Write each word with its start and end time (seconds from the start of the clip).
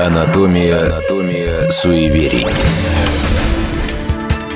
Анатомия, 0.00 0.86
анатомия 0.86 1.70
суеверий. 1.70 2.46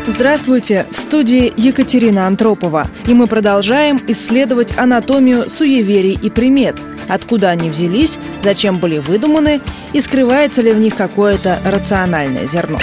Здравствуйте! 0.06 0.86
В 0.90 0.96
студии 0.96 1.52
Екатерина 1.58 2.26
Антропова. 2.26 2.86
И 3.06 3.12
мы 3.12 3.26
продолжаем 3.26 4.00
исследовать 4.08 4.74
анатомию 4.78 5.50
суеверий 5.50 6.14
и 6.14 6.30
примет. 6.30 6.76
Откуда 7.08 7.50
они 7.50 7.68
взялись, 7.68 8.18
зачем 8.42 8.78
были 8.78 8.96
выдуманы 8.96 9.60
и 9.92 10.00
скрывается 10.00 10.62
ли 10.62 10.72
в 10.72 10.78
них 10.78 10.96
какое-то 10.96 11.58
рациональное 11.62 12.46
зерно. 12.46 12.78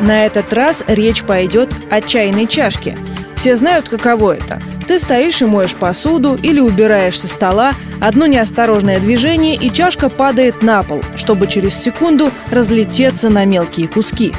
На 0.00 0.24
этот 0.24 0.50
раз 0.54 0.84
речь 0.86 1.22
пойдет 1.22 1.70
о 1.90 2.00
чайной 2.00 2.46
чашке. 2.46 2.96
Все 3.36 3.56
знают, 3.56 3.90
каково 3.90 4.36
это. 4.36 4.58
Ты 4.86 4.98
стоишь 4.98 5.40
и 5.40 5.46
моешь 5.46 5.74
посуду 5.74 6.38
или 6.42 6.60
убираешь 6.60 7.18
со 7.18 7.26
стола, 7.26 7.72
одно 8.00 8.26
неосторожное 8.26 9.00
движение, 9.00 9.56
и 9.56 9.72
чашка 9.72 10.10
падает 10.10 10.62
на 10.62 10.82
пол, 10.82 11.02
чтобы 11.16 11.46
через 11.46 11.74
секунду 11.74 12.30
разлететься 12.50 13.30
на 13.30 13.44
мелкие 13.46 13.88
куски. 13.88 14.34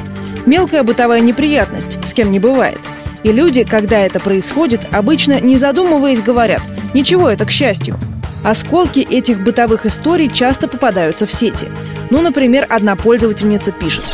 Мелкая 0.46 0.84
бытовая 0.84 1.20
неприятность, 1.20 1.98
с 2.06 2.14
кем 2.14 2.30
не 2.30 2.38
бывает. 2.38 2.78
И 3.24 3.32
люди, 3.32 3.64
когда 3.64 3.98
это 3.98 4.20
происходит, 4.20 4.82
обычно, 4.92 5.40
не 5.40 5.56
задумываясь, 5.56 6.20
говорят 6.20 6.62
«Ничего, 6.94 7.28
это 7.28 7.44
к 7.44 7.50
счастью». 7.50 7.98
Осколки 8.44 9.00
этих 9.00 9.42
бытовых 9.42 9.86
историй 9.86 10.30
часто 10.32 10.68
попадаются 10.68 11.26
в 11.26 11.32
сети. 11.32 11.66
Ну, 12.10 12.20
например, 12.20 12.66
одна 12.70 12.94
пользовательница 12.94 13.72
пишет. 13.72 14.04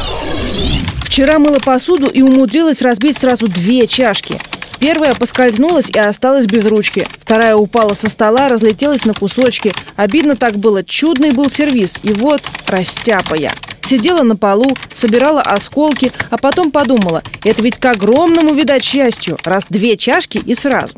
Вчера 1.02 1.38
мыла 1.38 1.58
посуду 1.58 2.06
и 2.06 2.22
умудрилась 2.22 2.80
разбить 2.80 3.18
сразу 3.18 3.46
две 3.48 3.86
чашки. 3.86 4.40
Первая 4.82 5.14
поскользнулась 5.14 5.90
и 5.90 5.98
осталась 6.00 6.46
без 6.46 6.66
ручки. 6.66 7.06
Вторая 7.20 7.54
упала 7.54 7.94
со 7.94 8.08
стола, 8.08 8.48
разлетелась 8.48 9.04
на 9.04 9.14
кусочки. 9.14 9.72
Обидно 9.94 10.34
так 10.34 10.56
было. 10.56 10.82
Чудный 10.82 11.30
был 11.30 11.48
сервис. 11.50 12.00
И 12.02 12.12
вот 12.12 12.42
растяпа 12.66 13.36
я. 13.36 13.52
Сидела 13.82 14.24
на 14.24 14.34
полу, 14.34 14.76
собирала 14.92 15.40
осколки, 15.40 16.10
а 16.30 16.36
потом 16.36 16.72
подумала, 16.72 17.22
это 17.44 17.62
ведь 17.62 17.78
к 17.78 17.86
огромному, 17.86 18.54
видать, 18.54 18.82
счастью, 18.82 19.38
раз 19.44 19.66
две 19.68 19.96
чашки 19.96 20.38
и 20.38 20.52
сразу. 20.52 20.94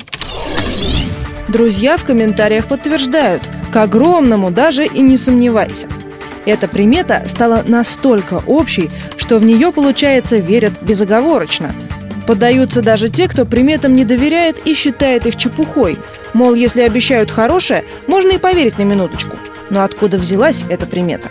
Друзья 1.48 1.98
в 1.98 2.04
комментариях 2.04 2.66
подтверждают, 2.66 3.42
к 3.70 3.76
огромному 3.76 4.50
даже 4.50 4.86
и 4.86 5.00
не 5.00 5.18
сомневайся. 5.18 5.88
Эта 6.46 6.68
примета 6.68 7.22
стала 7.28 7.62
настолько 7.68 8.42
общей, 8.46 8.90
что 9.18 9.38
в 9.38 9.44
нее, 9.44 9.72
получается, 9.72 10.38
верят 10.38 10.72
безоговорочно. 10.80 11.74
Поддаются 12.26 12.80
даже 12.80 13.08
те, 13.08 13.28
кто 13.28 13.44
приметам 13.44 13.94
не 13.94 14.04
доверяет 14.04 14.58
и 14.66 14.74
считает 14.74 15.26
их 15.26 15.36
чепухой. 15.36 15.98
Мол, 16.32 16.54
если 16.54 16.82
обещают 16.82 17.30
хорошее, 17.30 17.84
можно 18.06 18.30
и 18.30 18.38
поверить 18.38 18.78
на 18.78 18.82
минуточку. 18.82 19.36
Но 19.70 19.84
откуда 19.84 20.18
взялась 20.18 20.64
эта 20.68 20.86
примета? 20.86 21.30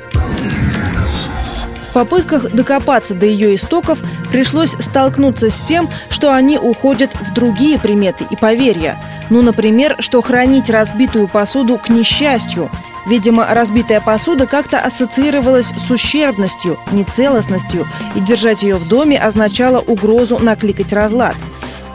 В 1.90 1.94
попытках 1.94 2.52
докопаться 2.52 3.14
до 3.14 3.26
ее 3.28 3.54
истоков 3.56 4.00
пришлось 4.32 4.76
столкнуться 4.80 5.52
с 5.52 5.62
тем, 5.62 5.90
что 6.10 6.34
они 6.34 6.58
уходят 6.58 7.12
в 7.14 7.34
другие 7.34 7.78
приметы 7.78 8.26
и 8.32 8.36
поверья. 8.36 8.98
Ну, 9.30 9.44
например, 9.44 9.96
что 10.00 10.22
хранить 10.22 10.70
разбитую 10.70 11.28
посуду 11.28 11.78
к 11.78 11.90
несчастью– 11.90 12.72
Видимо, 13.06 13.46
разбитая 13.50 14.00
посуда 14.00 14.48
как-то 14.48 14.80
ассоциировалась 14.80 15.74
с 15.76 15.92
ущербностью, 15.92 16.78
нецелостностью, 16.92 17.88
и 18.16 18.22
держать 18.22 18.64
ее 18.64 18.76
в 18.76 18.88
доме 18.88 19.20
означало 19.20 19.80
угрозу 19.80 20.40
накликать 20.40 20.94
разлад. 20.94 21.36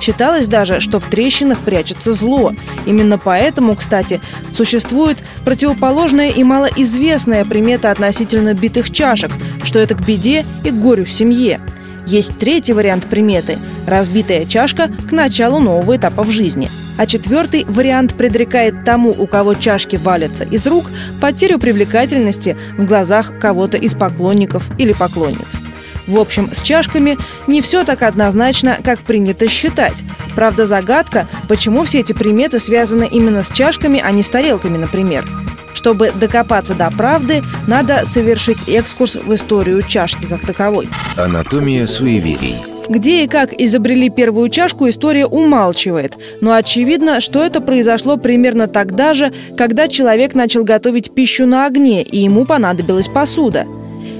Считалось 0.00 0.46
даже, 0.46 0.80
что 0.80 1.00
в 1.00 1.06
трещинах 1.06 1.58
прячется 1.58 2.12
зло. 2.12 2.52
Именно 2.86 3.18
поэтому, 3.18 3.74
кстати, 3.74 4.20
существует 4.54 5.18
противоположная 5.44 6.28
и 6.28 6.44
малоизвестная 6.44 7.44
примета 7.44 7.90
относительно 7.90 8.54
битых 8.54 8.90
чашек, 8.90 9.32
что 9.64 9.78
это 9.78 9.94
к 9.94 10.06
беде 10.06 10.44
и 10.62 10.70
к 10.70 10.74
горю 10.74 11.04
в 11.04 11.10
семье. 11.10 11.60
Есть 12.06 12.38
третий 12.38 12.74
вариант 12.74 13.06
приметы– 13.06 13.58
разбитая 13.86 14.46
чашка 14.46 14.88
к 15.08 15.12
началу 15.12 15.58
нового 15.58 15.97
этапа 15.97 16.22
в 16.22 16.30
жизни– 16.30 16.70
а 16.98 17.06
четвертый 17.06 17.64
вариант 17.64 18.14
предрекает 18.14 18.84
тому, 18.84 19.14
у 19.16 19.26
кого 19.26 19.54
чашки 19.54 19.97
валятся 19.97 20.44
из 20.44 20.66
рук, 20.66 20.91
потерю 21.20 21.59
привлекательности 21.59 22.59
в 22.76 22.84
глазах 22.84 23.38
кого-то 23.38 23.78
из 23.78 23.94
поклонников 23.94 24.64
или 24.76 24.92
поклонниц. 24.92 25.60
В 26.06 26.19
общем, 26.19 26.48
с 26.53 26.62
чашками 26.62 27.19
не 27.47 27.60
все 27.60 27.84
так 27.84 28.03
однозначно, 28.03 28.78
как 28.82 29.00
принято 29.00 29.47
считать. 29.48 30.03
Правда, 30.34 30.66
загадка, 30.66 31.28
почему 31.48 31.84
все 31.84 32.00
эти 32.00 32.14
приметы 32.14 32.59
связаны 32.59 33.06
именно 33.10 33.44
с 33.44 33.50
чашками, 33.50 34.03
а 34.04 34.10
не 34.10 34.22
с 34.22 34.28
тарелками, 34.28 34.78
например. 34.78 35.26
Чтобы 35.75 36.10
докопаться 36.10 36.75
до 36.75 36.91
правды, 36.91 37.44
надо 37.66 38.04
совершить 38.04 38.69
экскурс 38.69 39.16
в 39.16 39.32
историю 39.34 39.82
чашки 39.82 40.25
как 40.25 40.41
таковой. 40.41 40.88
Анатомия 41.16 41.86
суеверий. 41.86 42.78
Где 42.88 43.25
и 43.25 43.28
как 43.28 43.53
изобрели 43.53 44.09
первую 44.09 44.49
чашку, 44.49 44.88
история 44.88 45.26
умалчивает. 45.26 46.16
Но 46.41 46.54
очевидно, 46.54 47.21
что 47.21 47.44
это 47.44 47.60
произошло 47.60 48.16
примерно 48.16 48.66
тогда 48.66 49.12
же, 49.12 49.32
когда 49.56 49.88
человек 49.88 50.34
начал 50.34 50.65
готовить 50.65 51.12
пищу 51.12 51.47
на 51.47 51.66
огне, 51.66 52.03
и 52.03 52.19
ему 52.19 52.47
понадобилась 52.47 53.09
посуда. 53.09 53.66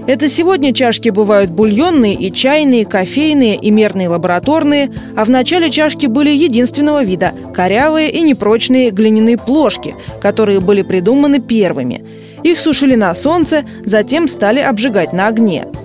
Это 0.07 0.29
сегодня 0.29 0.73
чашки 0.73 1.11
бывают 1.11 1.51
бульонные 1.51 2.15
и 2.15 2.33
чайные, 2.33 2.87
кофейные 2.87 3.57
и 3.57 3.71
мерные 3.71 4.09
лабораторные, 4.09 4.91
а 5.17 5.25
в 5.25 5.31
начале 5.31 5.71
чашки 5.71 6.07
были 6.07 6.31
единственного 6.31 7.05
вида– 7.05 7.33
корявые 7.55 8.11
и 8.11 8.23
непрочные 8.23 8.91
глиняные 8.91 9.37
плошки, 9.39 9.95
которые 10.21 10.61
были 10.61 10.83
придуманы 10.83 11.41
первыми. 11.41 12.05
Их 12.43 12.61
сушили 12.61 12.95
на 12.95 13.15
солнце, 13.15 13.65
затем 13.85 14.29
стали 14.29 14.61
обжигать 14.61 15.13
на 15.13 15.27
огне– 15.27 15.67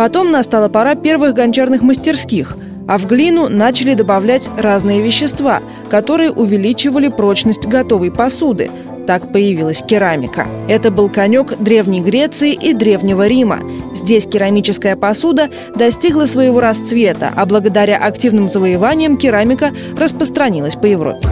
Потом 0.00 0.30
настала 0.30 0.70
пора 0.70 0.94
первых 0.94 1.34
гончарных 1.34 1.82
мастерских, 1.82 2.56
а 2.88 2.96
в 2.96 3.06
глину 3.06 3.50
начали 3.50 3.92
добавлять 3.92 4.48
разные 4.56 5.02
вещества, 5.02 5.60
которые 5.90 6.32
увеличивали 6.32 7.08
прочность 7.08 7.66
готовой 7.66 8.10
посуды. 8.10 8.70
Так 9.06 9.30
появилась 9.30 9.82
керамика. 9.86 10.46
Это 10.68 10.90
был 10.90 11.10
конек 11.10 11.58
Древней 11.58 12.00
Греции 12.00 12.54
и 12.54 12.72
Древнего 12.72 13.26
Рима. 13.26 13.58
Здесь 13.94 14.24
керамическая 14.24 14.96
посуда 14.96 15.50
достигла 15.76 16.24
своего 16.24 16.60
расцвета, 16.60 17.30
а 17.36 17.44
благодаря 17.44 17.98
активным 17.98 18.48
завоеваниям 18.48 19.18
керамика 19.18 19.70
распространилась 19.98 20.76
по 20.76 20.86
Европе. 20.86 21.28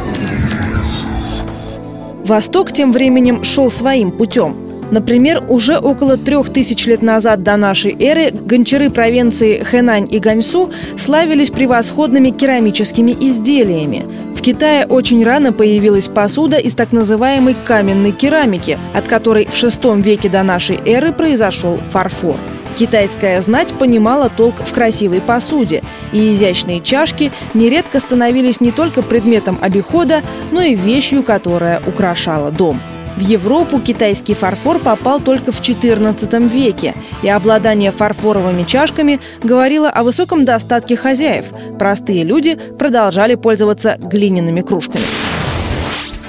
Восток 2.27 2.73
тем 2.73 2.93
временем 2.93 3.45
шел 3.45 3.71
своим 3.71 4.11
путем– 4.11 4.59
Например, 4.91 5.43
уже 5.49 5.79
около 5.79 6.17
трех 6.17 6.51
тысяч 6.51 6.87
лет 6.87 7.03
назад 7.03 7.43
до 7.43 7.57
нашей 7.57 7.95
эры 7.99 8.31
гончары 8.31 8.91
провинции 8.91 9.59
Хэнань 9.59 10.09
и 10.11 10.19
Ганьсу 10.19 10.71
славились 10.97 11.51
превосходными 11.51 12.31
керамическими 12.31 13.17
изделиями. 13.21 14.07
В 14.35 14.41
Китае 14.41 14.87
очень 14.87 15.25
рано 15.25 15.53
появилась 15.53 16.09
посуда 16.09 16.57
из 16.57 16.75
так 16.75 16.93
называемой 16.93 17.55
каменной 17.67 18.13
керамики, 18.13 18.79
от 18.95 19.09
которой 19.09 19.47
в 19.47 19.55
VI 19.55 20.01
веке 20.01 20.29
до 20.29 20.43
нашей 20.43 20.79
эры 20.87 21.13
произошел 21.13 21.79
фарфор. 21.91 22.37
Китайская 22.79 23.43
знать 23.43 23.75
понимала 23.75 24.31
толк 24.31 24.55
в 24.65 24.73
красивой 24.73 25.21
посуде, 25.21 25.83
и 26.13 26.31
изящные 26.33 26.81
чашки 26.81 27.33
нередко 27.53 27.99
становились 27.99 28.61
не 28.61 28.71
только 28.71 29.03
предметом 29.03 29.59
обихода, 29.61 30.23
но 30.53 30.63
и 30.63 30.77
вещью, 30.77 31.25
которая 31.25 31.83
украшала 31.87 32.53
дом. 32.53 32.81
В 33.19 33.21
Европу 33.21 33.81
китайский 33.81 34.35
фарфор 34.35 34.79
попал 34.79 35.19
только 35.19 35.51
в 35.51 35.61
XIV 35.61 36.49
веке, 36.49 36.95
и 37.21 37.29
обладание 37.29 37.91
фарфоровыми 37.91 38.63
чашками 38.63 39.19
говорило 39.43 39.91
о 39.91 40.05
высоком 40.05 40.45
достатке 40.45 40.95
хозяев. 40.97 41.47
Простые 41.81 42.23
люди 42.23 42.57
продолжали 42.79 43.35
пользоваться 43.35 43.99
глиняными 44.01 44.61
кружками. 44.61 45.03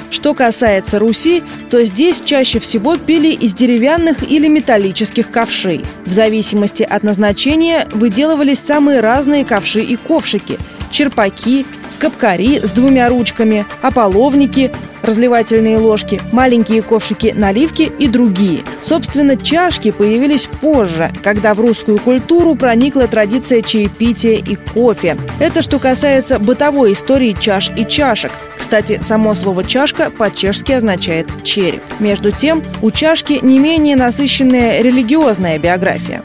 Что 0.10 0.34
касается 0.34 0.98
Руси, 0.98 1.44
то 1.70 1.84
здесь 1.84 2.22
чаще 2.22 2.58
всего 2.58 2.98
пили 2.98 3.34
из 3.34 3.54
деревянных 3.54 4.24
или 4.30 4.47
металлических 4.47 5.30
ковшей. 5.30 5.85
В 6.08 6.12
зависимости 6.12 6.82
от 6.82 7.03
назначения 7.03 7.88
выделывались 7.92 8.62
самые 8.62 9.00
разные 9.00 9.46
ковши 9.46 9.82
и 9.82 9.96
ковшики– 9.96 10.58
черпаки, 10.91 11.66
скобкари 11.90 12.59
с 12.59 12.72
двумя 12.72 13.09
ручками, 13.09 13.66
ополовники, 13.82 14.72
разливательные 15.02 15.78
ложки, 15.78 16.22
маленькие 16.32 16.82
ковшики 16.82 17.34
наливки 17.36 17.91
и 17.97 18.08
другие. 18.08 18.64
Собственно, 18.82 19.38
чашки 19.38 19.91
появились 19.91 20.47
позже, 20.62 21.12
когда 21.24 21.53
в 21.53 21.59
русскую 21.59 22.00
культуру 22.00 22.56
проникла 22.56 23.08
традиция 23.08 23.62
чаепития 23.62 24.36
и 24.36 24.56
кофе. 24.56 25.18
Это 25.40 25.62
что 25.62 25.80
касается 25.80 26.40
бытовой 26.40 26.94
истории 26.94 27.35
чаш 27.40 27.72
и 27.76 27.85
чашек. 27.85 28.32
Кстати, 28.58 29.00
само 29.02 29.34
слово 29.34 29.64
«чашка» 29.64 30.12
по-чешски 30.12 30.74
означает 30.74 31.28
«череп». 31.44 31.82
Между 32.00 32.32
тем, 32.32 32.62
у 32.82 32.92
чашки 32.92 33.40
не 33.42 33.58
менее 33.58 33.96
насыщенная 33.96 34.82
религиозная 34.82 35.58
биография. 35.58 36.22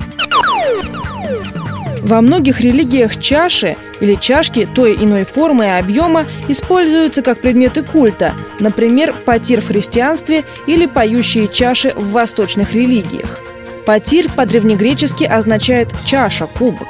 Во 2.05 2.21
многих 2.21 2.61
религиях 2.61 3.19
чаши 3.19 3.77
или 3.99 4.15
чашки 4.15 4.69
той 4.75 4.95
иной 4.95 5.25
формы 5.25 5.65
и 5.65 5.69
объема 5.69 6.27
используются 6.49 7.23
как 7.23 7.41
предметы 7.41 7.83
культа, 7.83 8.35
например, 8.61 9.15
потир 9.25 9.63
в 9.63 9.69
христианстве 9.69 10.45
или 10.67 10.85
поющие 10.85 11.49
чаши 11.49 11.95
в 11.97 12.11
восточных 12.11 12.75
религиях. 12.75 13.41
Потир 13.87 14.31
по-древнегречески 14.31 15.25
означает 15.25 15.95
«чаша», 16.05 16.47
«кубок». 16.47 16.89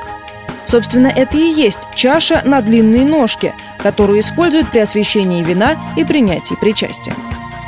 Собственно, 0.66 1.06
это 1.06 1.37
и 1.37 1.52
есть 1.52 1.78
чаша 1.94 2.43
на 2.44 2.60
длинные 2.60 3.05
ножки, 3.05 3.52
которую 3.78 4.19
используют 4.19 4.72
при 4.72 4.81
освящении 4.81 5.44
вина 5.44 5.76
и 5.96 6.02
принятии 6.02 6.56
причастия. 6.60 7.14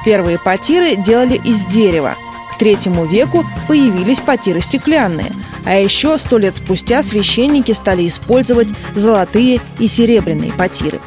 Первые 0.05 0.39
потиры 0.39 0.97
делали 0.97 1.41
из 1.45 1.65
дерева. 1.65 2.17
К 2.57 2.59
третьему 2.59 3.05
веку 3.05 3.45
появились 3.69 4.21
потиры 4.21 4.61
стеклянные– 4.61 5.33
а 5.67 5.75
еще 5.75 6.17
сто 6.17 6.39
лет 6.39 6.57
спустя 6.57 7.03
священники 7.03 7.73
стали 7.73 8.07
использовать 8.07 8.69
золотые 8.95 9.61
и 9.81 9.89
серебряные 9.89 10.53
потиры. 10.53 11.01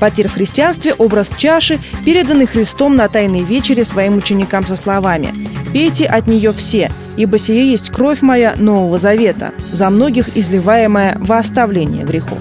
Потир 0.00 0.28
в 0.28 0.34
христианстве– 0.34 0.94
образ 0.98 1.30
чаши, 1.36 1.78
переданный 2.04 2.46
Христом 2.46 2.96
на 2.96 3.08
Тайной 3.08 3.44
вечере 3.44 3.84
своим 3.84 4.16
ученикам 4.16 4.66
со 4.66 4.74
словами 4.74 5.28
«Пейте 5.72 6.06
от 6.06 6.26
нее 6.26 6.52
все, 6.52 6.90
ибо 7.16 7.38
сие 7.38 7.70
есть 7.70 7.90
кровь 7.90 8.22
моя 8.22 8.54
Нового 8.56 8.98
Завета, 8.98 9.52
за 9.70 9.90
многих 9.90 10.36
изливаемая 10.36 11.16
во 11.20 11.38
оставление 11.38 12.04
грехов». 12.04 12.38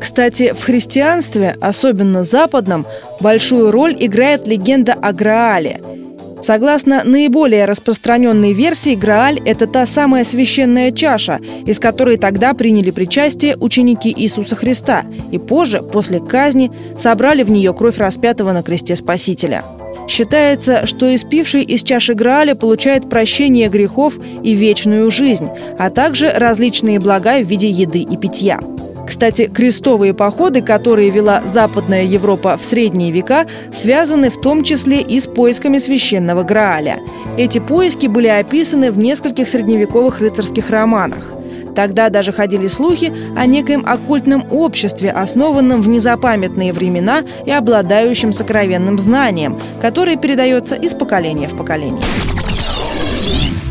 Кстати, 0.00 0.54
в 0.58 0.64
христианстве, 0.64 1.56
особенно 1.60 2.24
западном, 2.24 2.86
большую 3.20 3.72
роль 3.72 3.94
играет 3.98 4.46
легенда 4.46 4.94
о 4.94 5.12
Граале– 5.12 5.80
Согласно 6.40 7.02
наиболее 7.04 7.64
распространенной 7.64 8.52
версии, 8.52 8.94
Грааль– 8.94 9.40
это 9.44 9.66
та 9.66 9.86
самая 9.86 10.24
священная 10.24 10.92
чаша, 10.92 11.40
из 11.66 11.78
которой 11.78 12.16
тогда 12.16 12.54
приняли 12.54 12.90
причастие 12.90 13.56
ученики 13.56 14.14
Иисуса 14.16 14.54
Христа, 14.54 15.04
и 15.32 15.38
позже, 15.38 15.82
после 15.82 16.20
казни, 16.20 16.70
собрали 16.96 17.42
в 17.42 17.50
нее 17.50 17.74
кровь 17.74 17.98
распятого 17.98 18.52
на 18.52 18.62
кресте 18.62 18.94
Спасителя. 18.96 19.64
Считается, 20.08 20.86
что 20.86 21.14
испивший 21.14 21.62
из 21.62 21.82
чаши 21.82 22.14
Грааля 22.14 22.54
получает 22.54 23.10
прощение 23.10 23.68
грехов 23.68 24.14
и 24.42 24.54
вечную 24.54 25.10
жизнь, 25.10 25.48
а 25.78 25.90
также 25.90 26.30
различные 26.30 26.98
блага 26.98 27.38
в 27.40 27.46
виде 27.46 27.68
еды 27.68 28.00
и 28.00 28.16
питья– 28.16 28.60
кстати, 29.08 29.46
крестовые 29.46 30.12
походы, 30.12 30.60
которые 30.60 31.08
вела 31.10 31.42
Западная 31.44 32.04
Европа 32.04 32.56
в 32.56 32.64
средние 32.64 33.10
века, 33.10 33.46
связаны 33.72 34.28
в 34.28 34.40
том 34.40 34.62
числе 34.62 35.00
и 35.00 35.18
с 35.18 35.26
поисками 35.26 35.78
священного 35.78 36.42
Грааля. 36.42 37.00
Эти 37.38 37.58
поиски 37.58 38.06
были 38.06 38.26
описаны 38.26 38.92
в 38.92 38.98
нескольких 38.98 39.48
средневековых 39.48 40.20
рыцарских 40.20 40.68
романах. 40.68 41.32
Тогда 41.74 42.10
даже 42.10 42.32
ходили 42.32 42.66
слухи 42.66 43.12
о 43.36 43.46
некоем 43.46 43.84
оккультном 43.86 44.44
обществе, 44.50 45.10
основанном 45.10 45.80
в 45.80 45.88
незапамятные 45.88 46.72
времена 46.72 47.22
и 47.46 47.50
обладающем 47.50 48.32
сокровенным 48.32 48.98
знанием, 48.98 49.58
которое 49.80 50.16
передается 50.16 50.74
из 50.74 50.94
поколения 50.94 51.48
в 51.48 51.56
поколение. 51.56 52.02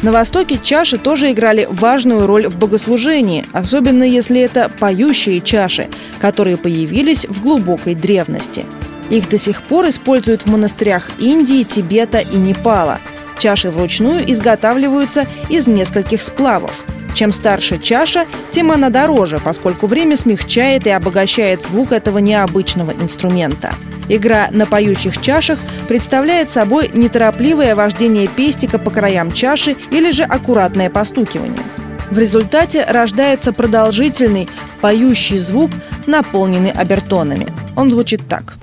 На 0.04 0.12
Востоке 0.12 0.60
чаши 0.62 0.98
тоже 0.98 1.32
играли 1.32 1.68
важную 1.70 2.28
роль 2.28 2.48
в 2.48 2.58
богослужении, 2.58 3.46
особенно 3.52 4.04
если 4.04 4.40
это 4.40 4.70
поющие 4.80 5.42
чаши, 5.42 5.88
которые 6.20 6.58
появились 6.58 7.26
в 7.26 7.42
глубокой 7.42 7.96
древности. 7.96 8.64
Их 9.10 9.28
до 9.30 9.40
сих 9.40 9.62
пор 9.64 9.90
используют 9.90 10.44
в 10.44 10.52
монастырях 10.52 11.10
Индии, 11.18 11.64
Тибета 11.64 12.20
и 12.20 12.36
Непала. 12.36 13.00
Чаши 13.40 13.70
вручную 13.70 14.30
изготавливаются 14.32 15.26
из 15.50 15.66
нескольких 15.66 16.22
сплавов. 16.22 16.84
Чем 17.18 17.34
старше 17.34 17.80
чаша, 17.80 18.28
тем 18.52 18.72
она 18.72 18.92
дороже, 18.92 19.40
поскольку 19.44 19.88
время 19.88 20.16
смягчает 20.16 20.86
и 20.86 20.92
обогащает 20.92 21.64
звук 21.64 21.92
этого 21.92 22.20
необычного 22.20 22.92
инструмента– 22.92 23.74
Игра 24.10 24.48
на 24.52 24.66
поющих 24.66 25.20
чашах 25.20 25.60
представляет 25.88 26.50
собой 26.50 26.90
неторопливое 26.94 27.76
вождение 27.76 28.28
пестика 28.28 28.80
по 28.80 28.90
краям 28.90 29.32
чаши 29.32 29.76
или 29.92 30.12
же 30.12 30.24
аккуратное 30.24 30.90
постукивание. 30.90 31.64
В 32.10 32.18
результате 32.18 32.86
рождается 32.88 33.52
продолжительный 33.52 34.48
поющий 34.80 35.40
звук, 35.40 35.72
наполненный 36.06 36.72
обертонами. 36.72 37.48
Он 37.76 37.92
звучит 37.92 38.22
так. 38.30 38.56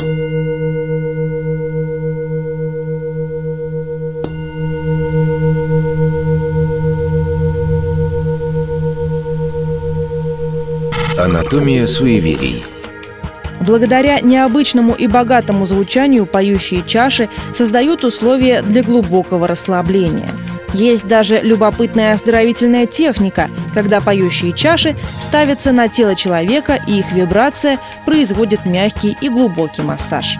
Анатомия 11.25 11.87
суеверий– 11.87 12.63
Благодаря 13.61 14.21
необычному 14.21 14.93
и 14.93 15.07
богатому 15.07 15.65
звучанию 15.65 16.27
поющие 16.27 16.83
чаши 16.87 17.31
создают 17.55 18.05
условия 18.05 18.61
для 18.61 18.83
глубокого 18.83 19.49
расслабления. 19.49 20.29
Есть 20.75 21.07
даже 21.09 21.41
любопытная 21.41 22.13
оздоровительная 22.13 22.85
техника, 22.85 23.49
когда 23.73 24.03
поющие 24.03 24.53
чаши 24.53 24.97
ставятся 25.19 25.73
на 25.73 25.89
тело 25.89 26.15
человека, 26.15 26.79
и 26.87 26.99
их 26.99 27.11
вибрация 27.13 27.79
производит 28.05 28.67
мягкий 28.67 29.17
и 29.23 29.31
глубокий 29.31 29.81
массаж. 29.81 30.37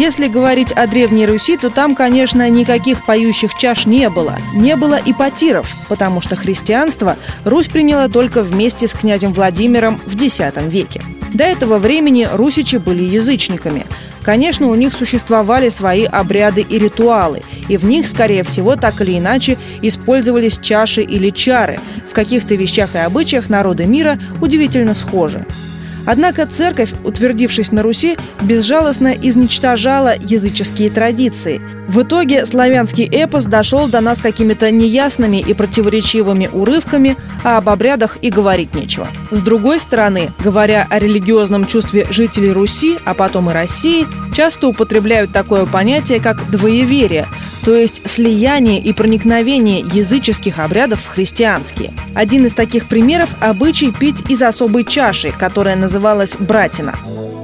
Если 0.00 0.28
говорить 0.28 0.72
о 0.72 0.86
Древней 0.86 1.26
Руси, 1.26 1.58
то 1.58 1.68
там, 1.68 1.94
конечно, 1.94 2.48
никаких 2.48 3.04
поющих 3.04 3.54
чаш 3.54 3.84
не 3.84 4.08
было. 4.08 4.38
Не 4.54 4.74
было 4.74 4.94
и 4.94 5.12
потиров, 5.12 5.70
потому 5.90 6.22
что 6.22 6.36
христианство 6.36 7.18
Русь 7.44 7.66
приняла 7.66 8.08
только 8.08 8.42
вместе 8.42 8.88
с 8.88 8.94
князем 8.94 9.34
Владимиром 9.34 10.00
в 10.06 10.16
X 10.16 10.40
веке. 10.68 11.02
До 11.34 11.44
этого 11.44 11.76
времени 11.76 12.26
русичи 12.32 12.76
были 12.76 13.04
язычниками. 13.04 13.84
Конечно, 14.22 14.68
у 14.68 14.74
них 14.74 14.94
существовали 14.94 15.68
свои 15.68 16.04
обряды 16.04 16.62
и 16.62 16.78
ритуалы, 16.78 17.42
и 17.68 17.76
в 17.76 17.84
них, 17.84 18.06
скорее 18.06 18.42
всего, 18.42 18.76
так 18.76 19.02
или 19.02 19.18
иначе 19.18 19.58
использовались 19.82 20.58
чаши 20.58 21.02
или 21.02 21.28
чары. 21.28 21.78
В 22.08 22.14
каких-то 22.14 22.54
вещах 22.54 22.94
и 22.94 22.98
обычаях 22.98 23.50
народы 23.50 23.84
мира 23.84 24.18
удивительно 24.40 24.94
схожи. 24.94 25.44
Однако 26.06 26.46
церковь, 26.46 26.92
утвердившись 27.04 27.72
на 27.72 27.82
Руси, 27.82 28.16
безжалостно 28.42 29.08
изничтожала 29.08 30.14
языческие 30.16 30.90
традиции. 30.90 31.60
В 31.90 32.02
итоге 32.02 32.46
славянский 32.46 33.04
эпос 33.04 33.46
дошел 33.46 33.88
до 33.88 34.00
нас 34.00 34.20
какими-то 34.20 34.70
неясными 34.70 35.38
и 35.38 35.52
противоречивыми 35.54 36.48
урывками, 36.52 37.16
а 37.42 37.56
об 37.56 37.68
обрядах 37.68 38.16
и 38.22 38.30
говорить 38.30 38.76
нечего. 38.76 39.08
С 39.32 39.42
другой 39.42 39.80
стороны, 39.80 40.30
говоря 40.38 40.86
о 40.88 41.00
религиозном 41.00 41.66
чувстве 41.66 42.06
жителей 42.08 42.52
Руси, 42.52 42.96
а 43.04 43.12
потом 43.14 43.50
и 43.50 43.52
России, 43.52 44.06
часто 44.32 44.68
употребляют 44.68 45.32
такое 45.32 45.66
понятие, 45.66 46.20
как 46.20 46.48
«двоеверие», 46.48 47.26
то 47.64 47.74
есть 47.74 48.08
слияние 48.08 48.78
и 48.78 48.92
проникновение 48.92 49.80
языческих 49.80 50.60
обрядов 50.60 51.00
в 51.00 51.08
христианские. 51.08 51.90
Один 52.14 52.46
из 52.46 52.54
таких 52.54 52.86
примеров– 52.86 53.30
обычай 53.40 53.90
пить 53.90 54.30
из 54.30 54.42
особой 54.42 54.84
чаши, 54.84 55.32
которая 55.32 55.74
называлась 55.74 56.36
«братина». 56.38 56.94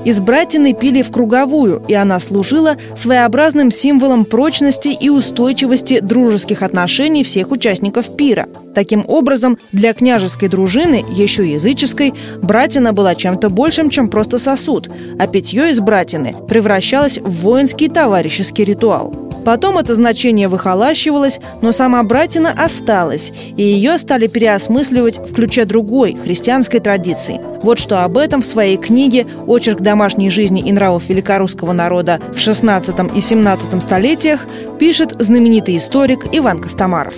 Из 0.07 0.21
братины 0.21 0.73
пили 0.73 1.03
в 1.03 1.11
круговую, 1.11 1.83
и 1.89 1.95
она 1.95 2.21
служила 2.21 2.77
своеобразным 2.97 3.73
символом 3.73 4.25
прочности 4.25 4.87
и 4.87 5.09
устойчивости 5.09 5.99
дружеских 5.99 6.63
отношений 6.63 7.25
всех 7.25 7.51
участников 7.51 8.17
пира. 8.17 8.49
Таким 8.73 9.05
образом, 9.09 9.59
для 9.73 9.93
княжеской 9.93 10.49
дружины, 10.49 11.05
еще 11.11 11.51
языческой, 11.51 12.15
братина 12.41 12.93
была 12.93 13.17
чем-то 13.17 13.51
большим, 13.51 13.91
чем 13.91 14.09
просто 14.09 14.39
сосуд, 14.39 14.89
а 15.19 15.27
питье 15.27 15.71
из 15.71 15.81
братины 15.81 16.37
превращалось 16.49 17.19
в 17.19 17.43
воинский 17.43 17.89
товарищеский 17.89 18.63
ритуал. 18.63 19.26
Потом 19.47 19.79
это 19.79 19.95
значение 19.95 20.49
выхолащивалось, 20.49 21.39
но 21.63 21.71
сама 21.71 22.03
братина 22.03 22.51
осталась, 22.51 23.33
и 23.57 23.63
ее 23.63 23.97
стали 23.97 24.27
переосмысливать 24.27 25.19
в 25.21 25.33
ключе 25.35 25.65
другой, 25.65 26.17
христианской 26.17 26.81
традиции. 26.81 27.41
Вот 27.63 27.79
что 27.79 28.03
об 28.03 28.19
этом 28.19 28.43
в 28.43 28.47
своей 28.47 28.77
книге 28.77 29.25
«Очерк 29.47 29.83
домашней 29.83 30.31
жизни 30.31 30.63
и 30.63 30.73
нравов 30.73 31.09
великорусского 31.09 31.71
народа 31.71 32.21
в 32.33 32.39
XVI 32.39 32.83
и 33.15 33.21
XVII 33.21 33.81
столетиях» 33.81 34.45
пишет 34.81 35.15
знаменитый 35.21 35.77
историк 35.77 36.27
Иван 36.33 36.61
Костомаров. 36.61 37.15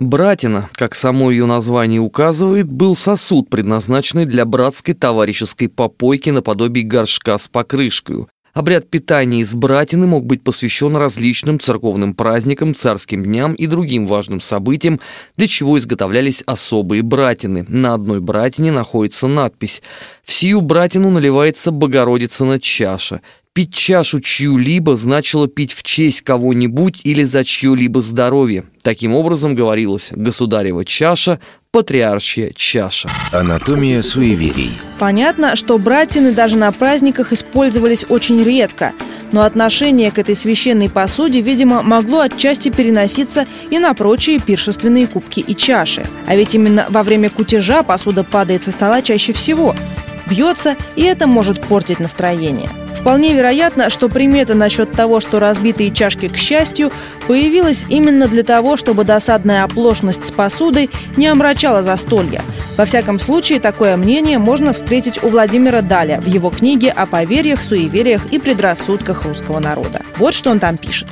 Братина, 0.00 0.68
как 0.72 0.94
само 0.94 1.30
ее 1.30 1.46
название 1.46 2.00
указывает, 2.02 2.70
был 2.70 2.94
сосуд, 2.94 3.48
предназначенный 3.48 4.26
для 4.26 4.44
братской 4.44 4.92
товарищеской 4.92 5.70
попойки 5.70 6.28
наподобие 6.28 6.84
горшка 6.84 7.38
с 7.38 7.48
покрышкой, 7.48 8.26
Обряд 8.52 8.88
питания 8.90 9.40
из 9.40 9.54
братины 9.54 10.06
мог 10.06 10.26
быть 10.26 10.42
посвящен 10.42 10.96
различным 10.96 11.60
церковным 11.60 12.14
праздникам, 12.14 12.74
царским 12.74 13.22
дням 13.22 13.54
и 13.54 13.66
другим 13.66 14.06
важным 14.06 14.40
событиям, 14.40 15.00
для 15.36 15.46
чего 15.46 15.78
изготовлялись 15.78 16.42
особые 16.46 17.02
братины. 17.02 17.64
На 17.68 17.94
одной 17.94 18.20
братине 18.20 18.72
находится 18.72 19.28
надпись 19.28 19.82
«В 20.24 20.32
сию 20.32 20.62
братину 20.62 21.10
наливается 21.10 21.70
Богородица 21.70 22.44
на 22.44 22.58
чаша». 22.58 23.20
Пить 23.60 23.74
чашу 23.74 24.20
чью-либо 24.20 24.96
значило 24.96 25.46
пить 25.46 25.74
в 25.74 25.82
честь 25.82 26.22
кого-нибудь 26.22 27.02
или 27.04 27.24
за 27.24 27.44
чье-либо 27.44 28.00
здоровье. 28.00 28.64
Таким 28.82 29.14
образом, 29.14 29.54
говорилось 29.54 30.12
«государева 30.16 30.86
чаша», 30.86 31.40
«патриаршья 31.70 32.52
чаша». 32.56 33.10
Анатомия 33.32 34.00
суеверий. 34.00 34.70
Понятно, 34.98 35.56
что 35.56 35.76
братины 35.76 36.32
даже 36.32 36.56
на 36.56 36.72
праздниках 36.72 37.34
использовались 37.34 38.06
очень 38.08 38.42
редко, 38.42 38.94
но 39.30 39.42
отношение 39.42 40.10
к 40.10 40.18
этой 40.18 40.36
священной 40.36 40.88
посуде, 40.88 41.42
видимо, 41.42 41.82
могло 41.82 42.20
отчасти 42.20 42.70
переноситься 42.70 43.46
и 43.68 43.78
на 43.78 43.92
прочие 43.92 44.38
пиршественные 44.38 45.06
кубки 45.06 45.40
и 45.40 45.54
чаши. 45.54 46.06
А 46.26 46.34
ведь 46.34 46.54
именно 46.54 46.86
во 46.88 47.02
время 47.02 47.28
кутежа 47.28 47.82
посуда 47.82 48.24
падает 48.24 48.62
со 48.62 48.72
стола 48.72 49.02
чаще 49.02 49.34
всего, 49.34 49.76
бьется, 50.24 50.76
и 50.96 51.02
это 51.02 51.26
может 51.26 51.60
портить 51.60 52.00
настроение. 52.00 52.70
Вполне 53.00 53.32
вероятно, 53.32 53.88
что 53.88 54.10
примета 54.10 54.54
насчет 54.54 54.92
того, 54.92 55.20
что 55.20 55.40
разбитые 55.40 55.90
чашки, 55.90 56.28
к 56.28 56.36
счастью, 56.36 56.92
появилась 57.26 57.86
именно 57.88 58.28
для 58.28 58.42
того, 58.42 58.76
чтобы 58.76 59.04
досадная 59.04 59.64
оплошность 59.64 60.26
с 60.26 60.30
посудой 60.30 60.90
не 61.16 61.26
омрачала 61.26 61.82
застолья. 61.82 62.42
Во 62.76 62.84
всяком 62.84 63.18
случае, 63.18 63.58
такое 63.58 63.96
мнение 63.96 64.38
можно 64.38 64.74
встретить 64.74 65.22
у 65.22 65.28
Владимира 65.28 65.80
Даля 65.80 66.20
в 66.20 66.26
его 66.26 66.50
книге 66.50 66.90
о 66.90 67.06
поверьях, 67.06 67.62
суевериях 67.62 68.26
и 68.32 68.38
предрассудках 68.38 69.24
русского 69.24 69.60
народа. 69.60 70.02
Вот 70.18 70.34
что 70.34 70.50
он 70.50 70.60
там 70.60 70.76
пишет. 70.76 71.08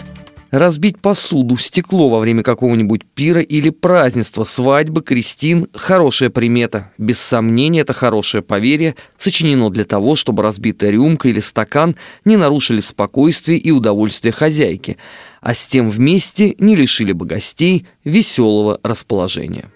Разбить 0.50 0.98
посуду, 0.98 1.58
стекло 1.58 2.08
во 2.08 2.20
время 2.20 2.42
какого-нибудь 2.42 3.02
пира 3.04 3.42
или 3.42 3.68
празднества, 3.68 4.44
свадьбы, 4.44 5.02
крестин– 5.02 5.68
хорошая 5.74 6.30
примета. 6.30 6.90
Без 6.96 7.20
сомнения, 7.20 7.80
это 7.80 7.92
хорошее 7.92 8.42
поверье 8.42 8.94
сочинено 9.18 9.68
для 9.68 9.84
того, 9.84 10.16
чтобы 10.16 10.42
разбитая 10.42 10.90
рюмка 10.90 11.28
или 11.28 11.40
стакан 11.40 11.96
не 12.24 12.38
нарушили 12.38 12.80
спокойствие 12.80 13.58
и 13.58 13.70
удовольствие 13.70 14.32
хозяйки, 14.32 14.96
а 15.42 15.52
с 15.52 15.66
тем 15.66 15.90
вместе 15.90 16.54
не 16.58 16.76
лишили 16.76 17.12
бы 17.12 17.26
гостей 17.26 17.86
веселого 18.04 18.80
расположения. 18.82 19.66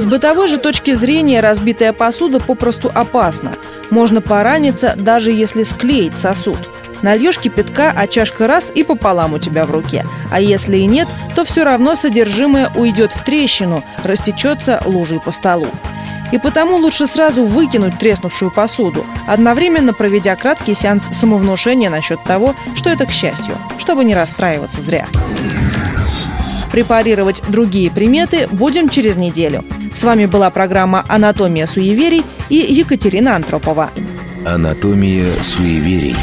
С 0.00 0.04
бытовой 0.04 0.48
же 0.48 0.58
точки 0.58 0.94
зрения 0.94 1.38
разбитая 1.38 1.92
посуда 1.92 2.40
попросту 2.40 2.90
опасна. 2.92 3.52
Можно 3.90 4.20
пораниться, 4.20 4.96
даже 4.98 5.30
если 5.30 5.62
склеить 5.62 6.16
сосуд– 6.16 6.58
Нальешь 7.04 7.38
кипятка, 7.38 7.92
а 7.94 8.06
чашка 8.06 8.46
раз 8.46 8.72
и 8.74 8.82
пополам 8.82 9.34
у 9.34 9.38
тебя 9.38 9.66
в 9.66 9.70
руке. 9.70 10.06
А 10.30 10.40
если 10.40 10.78
и 10.78 10.86
нет, 10.86 11.06
то 11.34 11.44
все 11.44 11.62
равно 11.62 11.96
содержимое 11.96 12.70
уйдет 12.74 13.12
в 13.12 13.22
трещину, 13.22 13.84
растечется 14.02 14.80
лужей 14.86 15.20
по 15.20 15.30
столу. 15.30 15.66
И 16.32 16.38
потому 16.38 16.76
лучше 16.76 17.06
сразу 17.06 17.44
выкинуть 17.44 17.98
треснувшую 17.98 18.50
посуду, 18.50 19.04
одновременно 19.26 19.92
проведя 19.92 20.34
краткий 20.34 20.72
сеанс 20.72 21.10
самовнушения 21.12 21.90
насчет 21.90 22.24
того, 22.24 22.54
что 22.74 22.88
это 22.88 23.04
к 23.04 23.10
счастью, 23.10 23.58
чтобы 23.76 24.06
не 24.06 24.14
расстраиваться 24.14 24.80
зря. 24.80 25.06
Препарировать 26.72 27.42
другие 27.50 27.90
приметы 27.90 28.48
будем 28.50 28.88
через 28.88 29.16
неделю. 29.16 29.62
С 29.94 30.04
вами 30.04 30.24
была 30.24 30.48
программа 30.48 31.04
«Анатомия 31.08 31.66
суеверий» 31.66 32.24
и 32.48 32.56
Екатерина 32.56 33.36
Антропова. 33.36 33.90
Анатомия 34.46 35.28
суеверий. 35.42 36.16